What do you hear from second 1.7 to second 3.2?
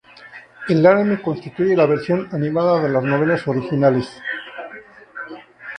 la versión animada de las